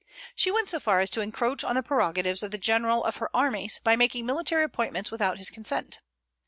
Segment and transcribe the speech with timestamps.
[0.35, 3.29] She went so far as to encroach on the prerogatives of the general of her
[3.35, 5.99] armies, by making military appointments without his consent.